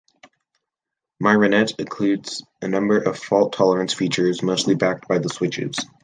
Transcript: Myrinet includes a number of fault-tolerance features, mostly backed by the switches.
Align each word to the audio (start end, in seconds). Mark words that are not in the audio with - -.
Myrinet 1.21 1.77
includes 1.79 2.43
a 2.59 2.67
number 2.67 2.97
of 2.97 3.19
fault-tolerance 3.19 3.93
features, 3.93 4.41
mostly 4.41 4.73
backed 4.73 5.07
by 5.07 5.19
the 5.19 5.29
switches. 5.29 5.75